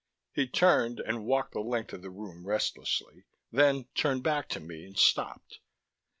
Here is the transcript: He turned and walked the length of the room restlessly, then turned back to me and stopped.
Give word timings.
He 0.33 0.47
turned 0.47 0.99
and 0.99 1.27
walked 1.27 1.51
the 1.51 1.59
length 1.59 1.93
of 1.93 2.01
the 2.01 2.09
room 2.09 2.47
restlessly, 2.47 3.25
then 3.51 3.85
turned 3.93 4.23
back 4.23 4.49
to 4.49 4.59
me 4.59 4.83
and 4.83 4.97
stopped. 4.97 5.59